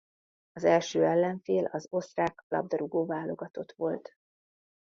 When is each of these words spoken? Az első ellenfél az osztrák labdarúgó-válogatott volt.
Az 0.51 0.63
első 0.63 1.05
ellenfél 1.05 1.65
az 1.65 1.87
osztrák 1.89 2.45
labdarúgó-válogatott 2.47 3.71
volt. 3.71 4.15